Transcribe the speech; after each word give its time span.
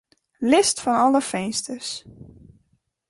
List 0.51 0.77
fan 0.83 0.97
alle 1.05 1.21
finsters. 1.33 1.89